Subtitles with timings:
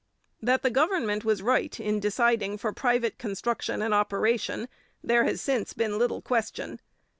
[0.41, 4.67] That the government was right in deciding for private construction and operation,
[5.03, 6.79] there has since been little question.